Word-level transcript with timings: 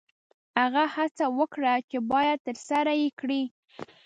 هغه 0.59 0.85
څه 1.17 1.25
وکړه 1.37 1.73
چې 1.89 1.97
باید 2.11 2.37
ترسره 2.47 2.93
یې 3.01 3.09
کړې. 3.19 3.41